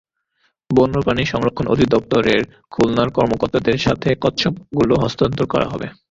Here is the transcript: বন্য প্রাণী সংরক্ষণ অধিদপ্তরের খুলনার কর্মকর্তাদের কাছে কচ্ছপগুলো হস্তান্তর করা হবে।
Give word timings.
বন্য 0.69 0.95
প্রাণী 1.01 1.23
সংরক্ষণ 1.25 1.65
অধিদপ্তরের 1.67 2.41
খুলনার 2.71 3.09
কর্মকর্তাদের 3.11 3.75
কাছে 3.79 4.09
কচ্ছপগুলো 4.23 4.93
হস্তান্তর 5.03 5.45
করা 5.47 5.67
হবে। 5.69 5.87